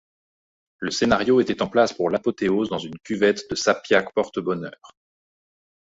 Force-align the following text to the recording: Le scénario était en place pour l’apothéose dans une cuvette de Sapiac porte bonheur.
Le 0.79 0.89
scénario 0.89 1.41
était 1.41 1.61
en 1.61 1.67
place 1.69 1.93
pour 1.93 2.09
l’apothéose 2.09 2.69
dans 2.69 2.79
une 2.79 2.97
cuvette 3.03 3.43
de 3.51 3.55
Sapiac 3.55 4.11
porte 4.15 4.39
bonheur. 4.39 4.93